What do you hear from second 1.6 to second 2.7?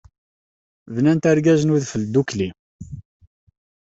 n udfel ddukkli.